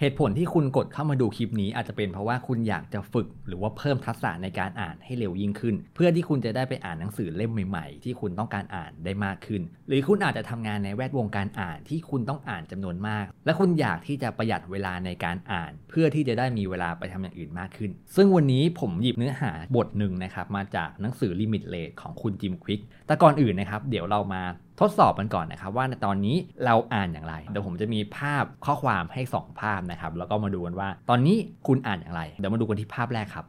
[0.00, 24.42] เหตุผลที่คุณกดเข้ามาดูคลิปนี้อาจจะเป็นเพราะว่าคุณอยากจะฝึก หรือว่าเพิ่มทักษะในการอ่านให้เร็วยิ่งขึ้น เพื่อที่คุณจะได้ไปอ่านหนังสือเล่มใหม่ๆ ที่คุณต้องการอ่านได้มากขึ้น หรือคุณอาจจะทำงานในแวดวงการอ่านที่คุณต้องอ่านจำนวนมาก และคุณอยากที่จะประหยัดเวลาในการอ่าน เพื่อที่จะได้มีเวลาไปทำอย่างอื่นมากขึ้น ซึ่งวันนี้ผมหยิบเนื้อหาบทหนึ่งนะครับมาจากหนังสือ Limit Rate ของคุณจิมควิกแต่ก่อนอื่นนะครับเดี๋ยวเรามา
[24.80, 31.36] ทดสอบกันก่อนนะครับว่าในตอนนี้เราอ่านอย่างไร เดี๋ยวผมจะมีภาพข้อความให้ 2 ภาพนะครับ แล้วก็มาดูกันว่า ตอนนี้
[31.66, 33.46] คุณอ่านอย่างไร เดี๋ยวมาดูกันที่ภาพแรกครับ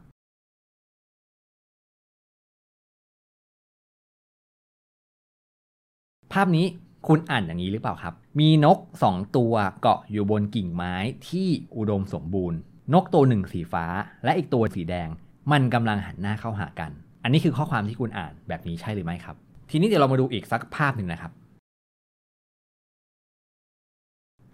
[6.32, 6.66] ภาพนี้
[7.08, 10.94] คุณอ่านอย่างนี้หรือเปล่าครับ มีนก 2 ตัวเกาะอยู่บนกิ่งไม้
[11.28, 12.58] ที่อุดมสมบูรณ์
[12.94, 13.84] นกตัวหนึ่งสีฟ้า
[14.24, 15.08] และอีกตัวสีแดง
[15.52, 16.90] มันกำลังหันหน้าเข้าหากัน
[17.22, 19.36] อันนี้คือข้อความที่คุณอ่านแบบนี้ใช่หรือไม่ครับ
[19.70, 21.32] ทีนี้เดี๋ยวเรามาดูอีกสักภาพหนึ่งนะครับ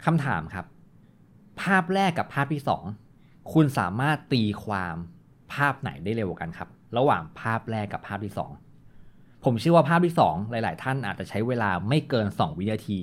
[0.04, 0.66] คำถามครับ
[1.62, 2.62] ภาพแรกกับภาพที่
[3.06, 4.96] 2 คุณสามารถตีความ
[5.54, 8.32] ภาพไหนได้เร็วกว่ากันครับ ระหว่างภาพแรกกับภาพที่
[8.88, 13.00] 2 ผมเชื่อว่าภาพที่ 2 หลาย ๆ ท่านอาจจะใช้เวลาไม่เกิน 2 วินาที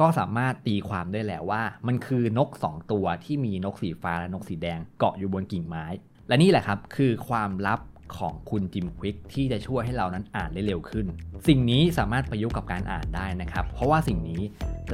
[0.00, 5.86] ก็สามารถตีความได้แล้วว่า มันคือนก 2 ตัวที่มีนกสีฟ้าและนกสีแดงเกาะอยู่บนกิ่งไม้
[6.28, 7.80] และนี่แหละครับคือความลับ
[8.16, 11.06] ของคุณจิมควิกที่จะช่วยให้เรานั้นอ่านได้เร็วขึ้น
[11.48, 14.42] สิ่งนี้สามารถประยุกต์กับการอ่านได้นะครับ เพราะว่าสิ่งนี้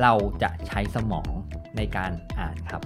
[0.02, 1.32] เราจะใช้สมอง
[1.76, 2.82] ในการอ่านครับ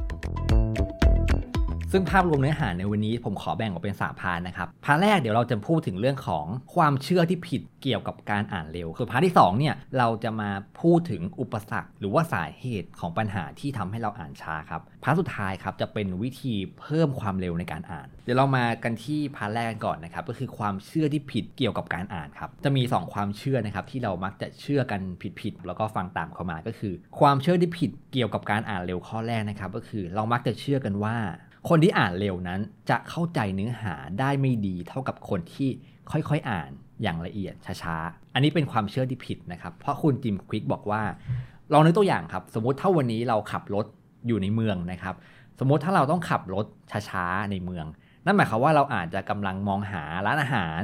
[1.93, 22.51] ซึ่งภาพรวมเนื้อหาในวันนี้ผมขอแบ่งออกเป็นสาม part นะครับ part แรกเดี๋ยวเราจะพูดถึงเรื่องของความเชื่อที่ผิดเกี่ยวกับการอ่านเร็ว ส่วน part ที่2เนี่ยเราจะมาพูดถึงอุปสรรค หรือว่าสาเหตุของปัญหาที่ทำให้เราอ่านช้าครับ part สุดท้ายครับจะเป็นวิธีเพิ่มความเร็วในการอ่าน เดี๋ยวเรามากันที่ part แรกก่อนนะครับ ก็คือความเชื่อที่ผิดเกี่ยวกับการอ่านครับ
[22.65, 25.01] จะมี 2 ความเชื่อนะครับที่เรามักจะเชื่อกัน
[25.41, 31.17] ผิดๆแล้วก็ฟังตามเข้ามาก็คือ ความเชื่อที่ผิดเกี่ยวกับการอ่านเร็วข้อแรกนะครับ ก็คือเรามักจะเชื่อกันว่า
[31.69, 35.69] คนที่อ่านเร็วนั้นจะเข้าใจเนื้อหาได้ไม่ดีเท่ากับคนที่
[36.11, 36.71] ค่อยๆอ่าน
[37.03, 41.03] อย่างละเอียดช้าๆ อันนี้เป็นความเชื่อที่ผิดนะครับ เพราะคุณจิมควิกบอกว่า
[41.73, 43.87] ลองนึกตัวอย่างครับ สมมติถ้าวันนี้เราขับรถ
[44.27, 45.15] อยู่ในเมืองนะครับ
[45.59, 46.67] สมมติถ้าเราต้องขับรถ
[47.11, 47.87] ช้าๆในเมือง
[48.25, 50.83] นั่นหมายความว่าเราอาจจะกำลังมองหาร้านอาหาร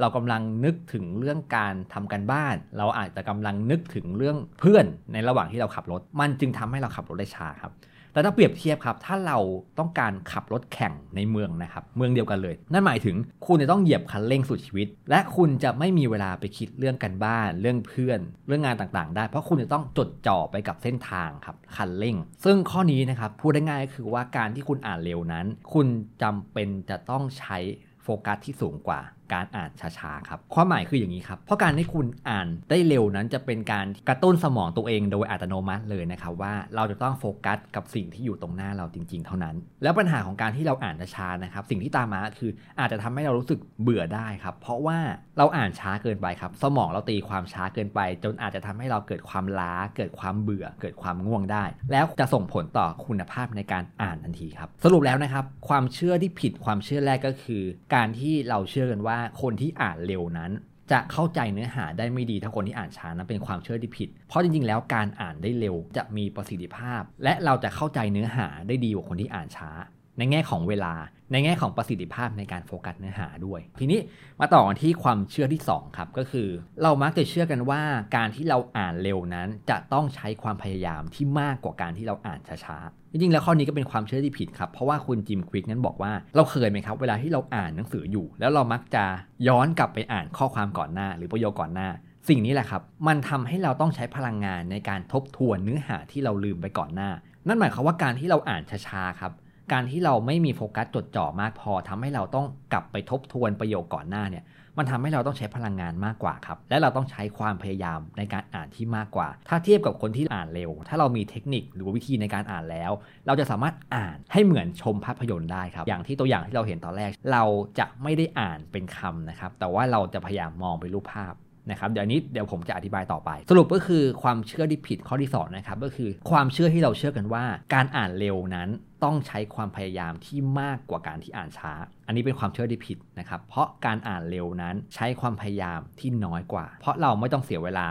[0.00, 7.72] เรากำลังนึกถึงเรื่องการทำกันบ้าน เราอาจจะกำลังนึกถึงเรื่องเพื่อนในระหว่างที่เราขับรถ มันจึงทำให้เราขับรถได้ช้าครับ
[8.18, 9.38] แต่ถ้าเปรียบเทียบครับ ถ้าเรา
[9.78, 25.86] ต้องการขับรถแข่งในเมืองนะครับ เมืองเดียวกันเลย นั่นหมายถึงคุณจะต้องเหยียบคันเร่งสุดชีวิต และคุณจะไม่มีเวลาไปคิดเรื่องกันบ้าน เรื่องเพื่อน เรื่องงานต่างๆ ได้ เพราะคุณจะต้องจดจ่อไปกับเส้นทางครับ คันเร่ง ซึ่งข้อนี้นะครับ พูดได้ง่ายก็คือว่าการที่คุณอ่านเร็วนั้น คุณ
[26.22, 27.58] จำเป็นจะต้องใช้
[28.02, 29.00] โฟกัสที่สูงกว่า
[29.34, 42.50] การอ่านช้าๆครับความหมายคืออย่างนี้ครับเพราะการที่คุณอ่านได้เร็วนั้นจะเป็นการกระตุ้นสมองตัวเองโดยอัตโนมัติเลยนะครับว่าเราจะต้องโฟกัสกับสิ่งที่อยู่ตรงหน้าเราจริง ๆ เท่านั้น แล้วปัญหาของการที่เราอ่านช้านะครับสิ่งที่ตามมาคือ
[42.80, 44.98] อาจจะทำให้เรารู้สึกเบื่อได้ครับเพราะว่า
[45.38, 57.62] เราอ่านช้าเกินไปครับสมองเราตีความช้าเกินไป จนอาจจะทำให้เราเกิดความล้า เกิดความเบื่อ เกิดความง่วงได้ แล้วจะส่งผลต่อคุณภาพในการอ่านทันทีครับสรุปแล้วนะครับความเชื่อที่ผิดความเชื่อแรกก็คือ
[57.94, 60.52] การที่เราเชื่อกันว่าคนที่อ่านเร็วนั้น
[60.92, 69.70] จะเข้าใจเนื้อหาได้ไม่ดีเท่าคนที่อ่านช้านั้นเป็นความเชื่อที่ผิด เพราะจริงๆ แล้วการอ่านได้เร็วจะมีประสิทธิภาพ และเราจะเข้าใจเนื้อหาได้ดีกว่าคนที่อ่านช้า
[70.18, 70.94] ในแง่ของเวลา
[71.32, 74.00] ในแง่ของประสิทธิภาพในการโฟกัสเนื้อหาด้วย ทีนี้
[74.40, 76.48] มาต่อกันที่ความเชื่อที่ 2 ครับ ก็คือ
[76.82, 77.82] เรามักจะเชื่อกันว่า
[78.16, 89.04] การที่เราอ่านเร็วนั้น จะต้องใช้ความพยายามที่มากกว่าการที่เราอ่านช้าๆจริงๆแล้วข้อนี้ก็เป็นความเชื่อที่ผิดครับ เพราะว่าคุณจิมควิกนั้นบอกว่าเราเคยไหมครับ เวลาที่เราอ่านหนังสืออยู่ แล้วเรามักจะ
[89.48, 91.88] ย้อนกลับไปอ่านข้อความก่อนหน้า หรือประโยคก่อนหน้า
[92.28, 97.10] สิ่งนี้แหละครับ มันทำให้เราต้องใช้พลังงานในการทบทวนเนื้อหาที่เราลืมไปก่อนหน้า
[97.46, 99.32] นั่นหมายความว่าการที่เราอ่านช้าๆครับ
[99.72, 104.44] การที่เราไม่มีโฟกัสจดจ่อมากพอทำให้เราต้องกลับไปทบทวนประโยคก่อนหน้าเนี่ย
[104.78, 112.92] มันทำให้เราต้องใช้พลังงานมากกว่าครับ และเราต้องใช้ความพยายามในการอ่านที่มากกว่า ถ้าเทียบกับคนที่อ่านเร็ว ถ้าเรามีเทคนิคหรือวิธีในการอ่านแล้ว
[113.26, 117.44] เราจะสามารถอ่านให้เหมือนชมภาพยนตร์ได้ครับ อย่างที่ตัวอย่างที่เราเห็นตอนแรก เรา
[117.78, 121.34] จะไม่ได้อ่านเป็นคำนะครับ แต่ว่าเราจะพยายามมองเป็นรูปภาพ
[121.70, 127.44] นะครับเดี๋ยวนี้เดี๋ยวผมจะอธิบายต่อไป สรุปก็คือความเชื่อที่ผิดข้อที่2นะครับก็คือความเชื่อที่เราเชื่อกันว่า
[127.74, 128.68] การอ่านเร็วนั้น
[129.04, 131.72] ต้องใช้ความพยายามที่มากกว่าการที่อ่านช้า
[132.06, 137.86] อันนี้เป็นความเชื่อที่ผิดนะครับ เพราะการอ่านเร็วนั้นใช้ความพยายามที่น้อยกว่า เพราะเราไม่ต้องเสียเวลา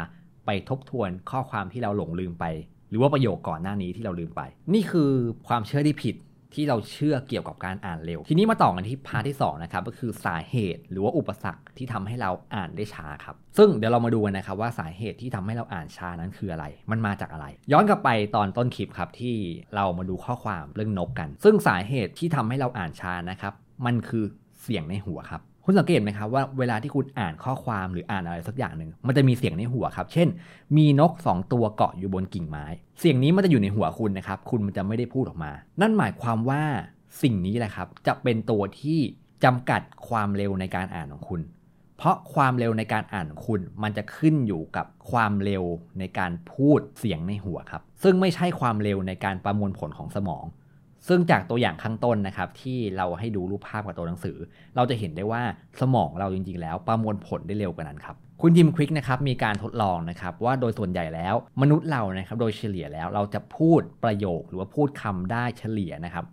[0.45, 2.45] ไปทบทวนข้อความที่เราหลงลืมไป
[2.89, 4.41] หรือว่าประโยคก่อนหน้านี้ที่เราลืมไป
[4.73, 5.11] นี่คือ
[5.47, 6.15] ความเชื่อที่ผิด
[6.53, 19.35] ที่เราเชื่อเกี่ยวกับการอ่านเร็ว ทีนี้มาต่อกันที่พาร์ทที่2นะครับก็คือสาเหตุหรือว่าอุปสรรคที่ทำให้เราอ่านได้ช้าครับ ซึ่งเดี๋ยวเรามาดูกันนะครับว่าสาเหตุที่ทำให้เราอ่านช้านั้นคืออะไร มันมาจากอะไร ย้อนกลับไปตอนต้นคลิปครับที่
[19.75, 23.53] เรามาดูข้อความเรื่องนกกัน ซึ่งสาเหตุที่ทำให้เราอ่านช้านะครับ
[23.85, 24.25] มันคือ
[24.61, 30.27] เสียงในหัวครับ คุณสังเกตไหมครับว่าเวลาที่คุณอ่านข้อความหรืออ่านอะไรสักอย่างหนึ่งมันจะมีเสียงในหัวครับ เช่น
[30.77, 32.65] มีนก 2 ตัวเกาะอยู่บนกิ่งไม้
[32.99, 36.63] เสียงนี้มันจะอยู่ในหัวคุณนะครับ คุณมันจะไม่ได้พูดออกมา นั่นหมายความว่า
[37.21, 38.99] สิ่งนี้แหละครับ จะเป็นตัวที่
[39.43, 41.41] จำกัดความเร็วในการอ่านของคุณ
[41.97, 45.63] เพราะความเร็วในการอ่านของคุณ มันจะขึ้นอยู่กับความเร็ว
[45.99, 50.45] ในการพูดเสียงในหัวครับ ซึ่งไม่ใช่ความเร็วในการประมวลผลของสมอง
[51.07, 54.37] ซึ่งจากตัวอย่างข้างต้นนะครับที่เราให้ดูรูปภาพกับตัวหนังสือ
[54.75, 55.41] เราจะเห็นได้ว่า
[55.81, 66.23] สมองเราจริงๆ แล้วประมวลผลได้เร็วกว่านั้นครับคุณยิมควิกนะครับมีการทดลองนะครับว่าโดยส่วนใหญ่แล้วมนุษย์เรานะครับโดยเฉลี่ยแล้วเราจะพูดประโยคหรือว่าพูดคำได้เฉลี่ยนะครับ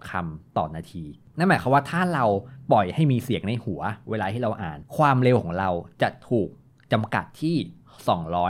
[0.00, 1.04] 250คำต่อนาที
[1.38, 2.24] นั่นหมายความว่าถ้าเรา
[2.72, 3.80] ปล่อยให้มีเสียงในหัว
[4.10, 5.70] เวลาที่เราอ่าน ความเร็วของเรา
[6.02, 6.48] จะถูก
[6.92, 7.56] จำกัดที่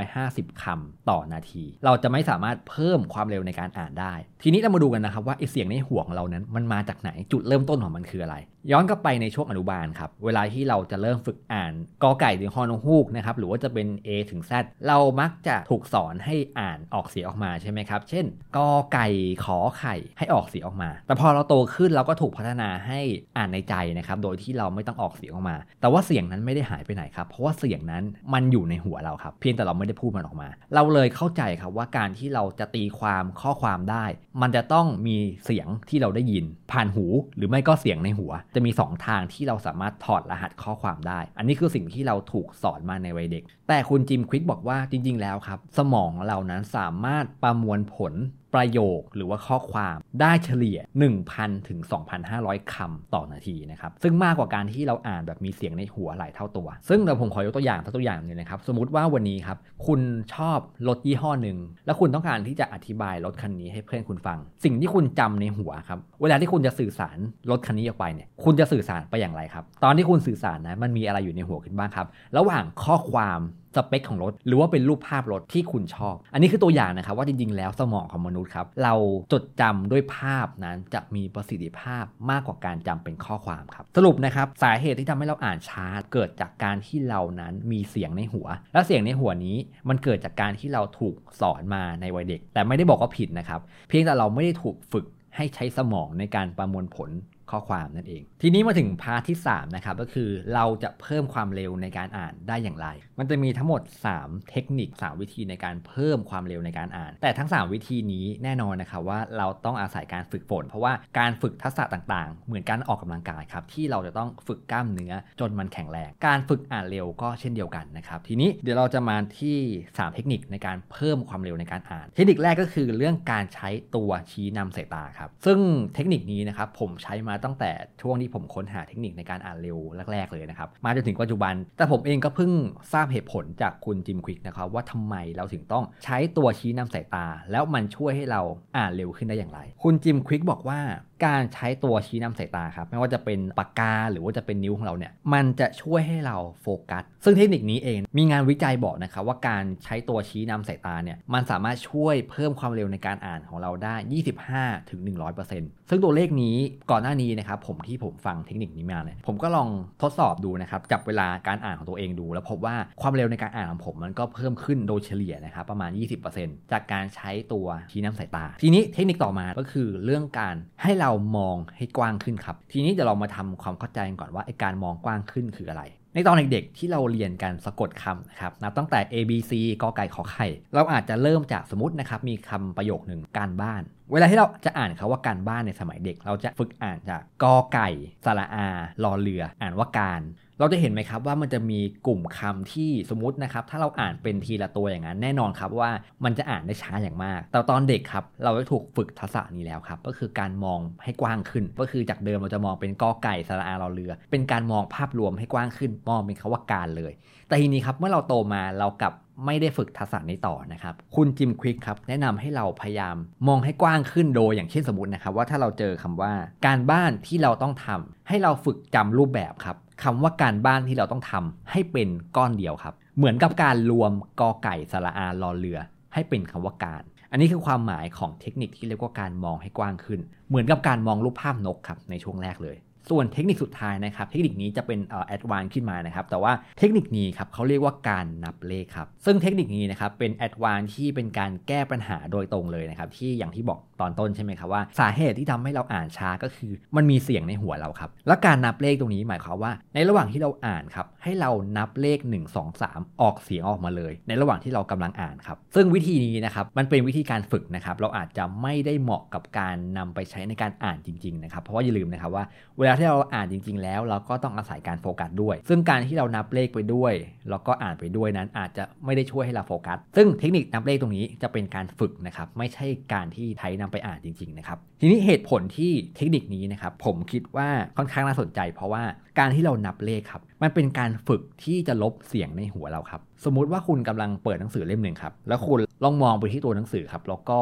[0.05, 8.37] 250คำต่อนาที เราจะไม่สามารถเพิ่มความเร็วในการอ่านได้ ทีนี้เรามาดูกันนะครับว่าไอเสียงในหัวของเรานั้นมันมาจากไหนจุดเริ่มต้นของมันคืออะไร
[8.73, 11.73] ย้อนกลับไปในช่วงอนุบาลครับ เวลาที่เราจะเริ่มฝึกอ่าน
[12.03, 14.53] กอไก่ถึงฮอนฮูกนะครับหรือว่าจะเป็น A ถึง Z
[14.87, 18.25] เรามักจะถูกสอนให้อ่านออกเสียงออกมาใช่ไหมครับ เช่น
[18.57, 19.09] กอไก่
[19.45, 23.01] ขอไข่ให้ออกเสียงออกมา แต่พอเราโตขึ้นเราก็ถูกพัฒนาให้
[23.37, 34.05] อ่านในใจนะครับโดยที่เราไม่ต้องออกเสียงออกมา แต่ว่าเสียงนั้นไม่ได้หายไปไหนครับเพราะว่าเสียงนั้นมันอยู่ในหัวเราครับเพียงแต่เราไม่ได้พูดมันออกมา เราเลยเข้าใจครับว่าการที่เราจะตีความข้อความได้
[34.43, 37.07] มันจะต้องมีเสียงที่เราได้ยิน ผ่านหู
[37.37, 48.13] หรือไม่ก็เสียงในหัวจะมี 2 ทางที่เราสามารถถอดรหัสข้อความได้ อันนี้คือสิ่งที่เราถูกสอนมาในวัยเด็ก แต่คุณจิมควิกบอกว่าจริง ๆ แล้วครับ สมองเรานั้นสามารถประมวลผล
[48.55, 50.79] ประโยคหรือว่าข้อความได้เฉลี่ย
[51.23, 51.79] 1,000 ถึง
[52.27, 60.01] 2,500คำต่อนาทีนะครับ ซึ่งมากกว่าการที่เราอ่านแบบมีเสียงในหัวหลายเท่าตัว ซึ่งเดี๋ยวผมขอยกตัวอย่างตัวอย่างหนึงนะครับ สมมติว่าวันนี้ครับ คุณ
[60.35, 60.59] ชอบ
[60.89, 67.19] รถยี่ห้อหนึ่ง แล้วคุณต้องการที่จะอธิบายรถคันนี้ให้เพื่อนคุณฟัง สิ่งที่คุณจำในหัวครับ เวลาที่คุณจะสื่อสาร
[67.51, 72.07] รถคันนี้ออกไปเนี่ย คุณจะสื่อสารไปอย่างไรครับ ตอนที่คุณสื่อสารนะ มันมีอะไรอยู่ในหัวคุณบ้างครับ
[72.37, 73.41] ระหว่างข้อความ
[73.77, 78.95] สเปคของรถ หรือว่าเป็นรูปภาพรถที่คุณชอบ อันนี้คือตัวอย่างนะครับว่าจริงๆ แล้วสมองของมนุษย์ครับเรา
[79.33, 89.57] จดจำด้วยภาพนั้นจะมีประสิทธิภาพมากกว่าการจำเป็นข้อความครับ สรุปนะครับสาเหตุที่ทำให้เราอ่านช้าเกิดจากการที่เรานั้นมีเสียงในหัว และเสียงในหัวนี้
[89.89, 95.07] มันเกิดจากการที่เราถูกสอนมาในวัยเด็ก แต่ไม่ได้บอกว่าผิดนะครับ เพียงแต่เราไม่ได้ถูกฝึก
[95.37, 97.11] ให้ใช้สมองในการประมวลผล
[97.51, 102.89] ข้อความนั่นเอง ทีนี้มาถึงพาร์ทที่ 3 นะครับ ก็คือเราจะเพิ่มความเร็วในการอ่านได้อย่างไร
[103.19, 103.83] มันจะมีทั้งหมด
[104.15, 119.59] 3 เทคนิค 3 วิธีในการเพิ่มความเร็วในการอ่าน แต่ทั้ง 3 วิธีนี้แน่นอนนะครับว่าเราต้องอาศัยการฝึกฝน เพราะว่าการฝึกทักษะต่างๆ เหมือนการออกกำลังกายครับที่เราจะต้องฝึกกล้ามเนื้อจนมันแข็งแรง การฝึกอ่านเร็วก็เช่นเดียวกันนะครับ ทีนี้เดี๋ยวเราจะมาที่
[119.89, 125.59] 3 เทคนิคในการเพิ่มความเร็วในการอ่าน เทคนิคแรกก็คือเรื่องการใช้ตัวชี้นำสายตาครับ ซึ่ง
[125.95, 127.71] เทคนิคนี้นะครับผมใช้มาตั้งแต่
[128.03, 129.79] ช่วงที่ผมค้นหาเทคนิคในการอ่านเร็ว
[130.13, 132.53] แรก ๆ เลยนะครับ มาจนถึงปัจจุบัน แต่ผมเองก็เพิ่ง
[132.93, 138.41] ทราบเหตุผลจากคุณจิมควิกนะครับว่าทำไมเราถึงต้องใช้ตัวชี้นำสายตา แล้วมันช่วยให้เรา
[138.77, 140.81] อ่านเร็วขึ้นได้อย่างไร คุณจิมควิกบอกว่า
[141.25, 153.97] การใช้ตัวชี้นำสายตาครับ ไม่ว่าจะเป็นปากกาหรือว่าจะเป็นนิ้วของเราเนี่ย มันจะช่วยให้เราโฟกัส ซึ่งเทคนิคนี้เอง มีงานวิจัยบอกนะครับว่าการใช้ตัวชี้นำสายตาเนี่ย มันสามารถช่วยเพิ่มความเร็วในการอ่านของเราได้
[154.43, 155.01] 25ถึง
[155.45, 156.57] 100%ซึ่งตัวเลขนี้
[156.91, 159.69] ก่อนหน้านี้นะครับผมที่ผมฟังเทคนิคนี้มาเนี่ย ผมก็ลอง
[160.03, 165.91] ทดสอบดูนะครับ จับเวลาการอ่านของตัวเองดู แล้วพบว่าความเร็วในการอ่านของผมมันก็เพิ่มขึ้นโดยเฉลี่ยนะครับประมาณ
[166.31, 179.53] 20%จากการใช้ตัวชี้นำสายตา ทีนี้เทคนิคต่อมาก็คือเรื่องการให้เรามองให้กว้างขึ้นครับ ทีนี้เดี๋ยวเรามาทำความเข้าใจก่อนว่าไอการมองกว้างขึ้นคืออะไร ในตอนเด็กๆที่เราเรียนกันสะกดคำนะครับนับตั้งแต่ A B C
[179.83, 187.89] กอไก่ขอไข่ เราอาจจะเริ่มจากสมมตินะครับมีคำประโยคหนึ่งการบ้าน เวลาที่เราจะอ่านคาว่าการบ้านในสมัยเด็ก เราจะฝึกอ่านจากกอไก่
[188.25, 188.69] สระอา
[189.05, 190.21] รอเรือ อ่านว่าการ
[190.59, 195.91] เราจะเห็นไหมครับว่ามันจะมีกลุ่มคำที่สมมตินะครับ ถ้าเราอ่านเป็นทีละตัวอย่างนั้น แน่นอนครับว่า
[196.25, 207.13] มันจะอ่านได้ช้าอย่างมาก แต่ตอนเด็กครับ เราได้ถูกฝึกทักษะนี้แล้วครับ ก็คือการมองให้กว้างขึ้น ก็คือจากเดิมเราจะมองเป็นกอไก่สระอารอเรือ เป็นการมองภาพรวมให้กว้างขึ้น มองเป็นคาว่าการเลย
[207.49, 209.13] แต่ทีนี้ครับเมื่อเราโตมาเรากับ
[209.47, 213.17] ไม่ได้ฝึกทักษะนี้ต่อนะครับ คุณจิมควิกครับ แนะนำให้เราพยายาม
[213.49, 216.33] มองให้กว้างขึ้นโดยอย่างเช่นสมมตินะครับ ว่าถ้าเราเจอคำว่า
[216.67, 225.79] การบ้านที่เราต้องทำให้เราฝึกจำรูปแบบครับ คำว่าการบ้านที่เราต้องทำให้เป็นก้อนเดียวครับ เหมือนกับการรวมกอไก่สระอารอเรือ
[226.15, 232.77] ให้เป็นคำว่าการ อันนี้คือความหมายของเทคนิคที่เรียกว่าการมองให้กว้างขึ้น เหมือนกับการมองรูปภาพนกครับในช่วงแรกเลย
[233.11, 234.99] ส่วนเทคนิคสุดท้ายนะครับ เทคนิคนี้จะเป็น
[235.29, 262.45] แอดวานขึ้นมานะครับ แต่ว่าเทคนิคนี้ครับเขาเรียกว่าการนับเลขครับ ซึ่งเทคนิคนี้นะครับเป็นแอดวานที่เป็นการแก้ปัญหาโดยตรงเลยนะครับที่อย่างที่บอกตอนต้นใช่ไหมครับว่าสาเหตุที่ทำให้เราอ่านช้าก็คือ มันมีเสียงในหัวเราครับ และการนับเลขตรงนี้หมายความว่า ในระหว่างที่เราอ่านครับให้เรานับเลข 1 2 3 ออกเสียงออกมาเลย ในระหว่างที่เรากำลังอ่านครับซึ่งวิธีนี้นะครับมันเป็นวิธีการฝึกนะครับเราอาจจะไม่ได้เหมาะกับการนำไปใช้ในการอ่านจริงๆนะครับเพราะว่าอย่าลืมนะครับว่า
[262.79, 267.13] เวลาที่เราอ่านจริง ๆ แล้ว เราก็ต้องอาศัยการโฟกัสด้วย ซึ่งการที่เรานับเลขไปด้วย
[267.51, 279.03] แล้วก็อ่านไปด้วยนั้นอาจจะไม่ได้ช่วยให้เราโฟกัส ซึ่งเทคนิคนับเลขตรงนี้จะเป็นการฝึกนะครับไม่ใช่การที่ใช้นำไปอ่านจริงๆนะครับทีนี้เหตุผลที่เทคนิคนี้นะครับผมคิดว่าค่อนข้างน่าสนใจ เพราะว่า
[279.39, 287.59] การที่เรานับเลขครับมันเป็นการฝึกที่จะลบเสียงในหัวเราครับสมมุติว่าคุณกำลังเปิดหนังสือเล่มหนึ่งครับแล้วคุณลองมองไปที่ตัวหนังสือครับแล้วก็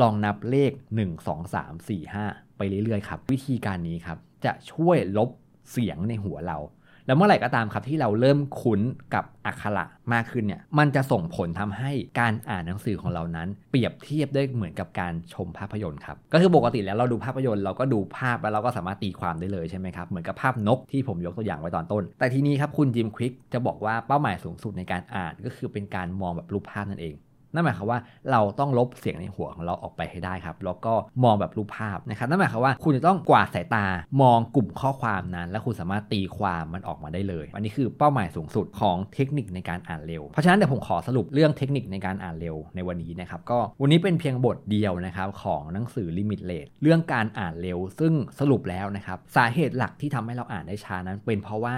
[0.00, 5.30] ลองนับเลข 1 2 3 4 5 ไปเรื่อยๆครับวิธีการนี้ครับจะช่วยลบ
[5.72, 6.58] เสียงในหัวเรา
[7.06, 8.80] แล้วเมื่อไหร่ก็ตามครับที่เราเริ่มคุ้น
[9.14, 27.14] กับอักขระมากขึ้นเนี่ย มันจะส่งผลทำให้การอ่านหนังสือของเรานั้น เปรียบเทียบได้เหมือนกับการชมภาพยนตร์ครับ ก็คือปกติแล้วเราดูภาพยนตร์เราก็ดูภาพแล้วเราก็สามารถตีความได้เลยใช่ไหมครับ เหมือนกับภาพนกที่ผมยกตัวอย่างไว้ตอนต้น แต่ทีนี้ครับคุณจิมควิกจะบอกว่าเป้าหมายสูงสุดในการอ่านก็คือเป็นการมองแบบรูปภาพนั่นเอง
[27.54, 30.94] นั่นหมายความว่าเราต้องลบเสียงในหัวของเราออกไปให้ได้ครับ แล้วก็
[31.24, 33.86] มองแบบรูปภาพนะครับ นั่นหมายความว่าคุณจะต้องกวาดสายตา
[34.22, 51.76] มองกลุ่มข้อความนั้น แล้วคุณสามารถตีความมันออกมาได้เลย อันนี้คือเป้าหมายสูงสุดของเทคนิคในการอ่านเร็ว เพราะฉะนั้นเดี๋ยวผมขอสรุปเรื่องเทคนิคในการอ่านเร็วในวันนี้นะครับ ก็วันนี้เป็นเพียงบทเดียวนะครับของหนังสือ Limit Rate เรื่องการอ่านเร็ว ซึ่งสรุปแล้วนะครับสาเหตุหลักที่ทำให้เราอ่านได้ช้านั้น เป็นเพราะว่า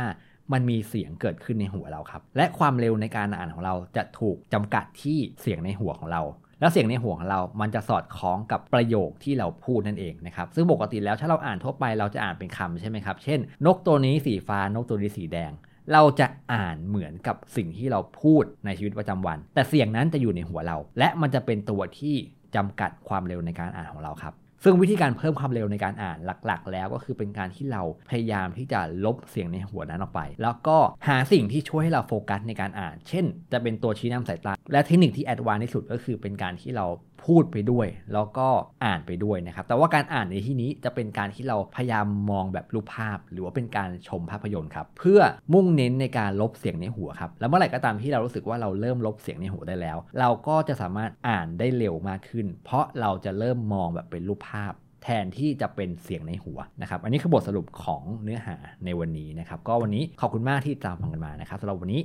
[0.52, 6.22] มันมีเสียงเกิดขึ้นในหัวเราครับ และความเร็วในการอ่านของเราจะถูกจำกัดที่เสียงในหัวของเรา
[6.60, 15.52] แล้วเสียงในหัวของเรา มันจะสอดคล้องกับประโยคที่เราพูดนั่นเองนะครับ ซึ่งปกติแล้วถ้าเราอ่านทั่วไปเราจะอ่านเป็นคำใช่ไหมครับ เช่น นกตัวนี้สีฟ้า นกตัวนี้สีแดง
[15.92, 22.14] เราจะอ่านเหมือนกับสิ่งที่เราพูดในชีวิตประจำวัน แต่เสียงนั้นจะอยู่ในหัวเรา และมันจะเป็นตัวที่
[22.56, 30.78] จำกัดความเร็วในการอ่านของเราครับ ซึ่งวิธีการเพิ่มความเร็วในการอ่านหลักๆ แล้วก็คือเป็นการที่เราพยายามที่จะลบเสียงในหัวนั้นออกไป แล้วก็
[31.08, 36.86] หาสิ่งที่ช่วยให้เราโฟกัสในการอ่าน เช่น จะเป็นตัวชี้นำสายตา และเทคนิคที่แอดวานที่สุดก็คือเป็นการที่เรา
[37.26, 38.48] พูดไปด้วย แล้วก็
[38.84, 45.20] อ่านไปด้วยนะครับ แต่ว่าการอ่านในที่นี้จะเป็นการที่เราพยายามมองแบบรูปภาพ หรือว่าเป็นการชมภาพยนตร์ครับ เพื่อ
[45.54, 62.00] มุ่งเน้นในการลบเสียงในหัวครับ แล้วเมื่อไหร่ก็ตามที่เรารู้สึกว่าเราเริ่มลบเสียงในหัวได้แล้ว เราก็จะสามารถอ่านได้เร็วมากขึ้น เพราะเราจะเริ่มมองแบบเป็นรูปภาพาพแทนที่จะเป็นเสียงในหัวนะครับ อันนี้คือบทสรุปของเนื้อหาในวันนี้นะครับ ก็วันนี้ขอบคุณมากที่ตามฟังกันมานะครับสำหรับวันนี้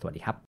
[0.00, 0.53] สวัสดีครับ